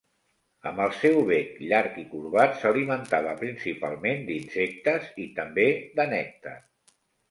[0.69, 5.71] Amb el seu bec llarg i corbat s'alimentava principalment d'insectes i també
[6.03, 6.61] de nèctar.